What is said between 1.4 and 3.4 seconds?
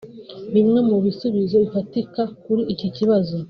bifatika kuri iki kibazo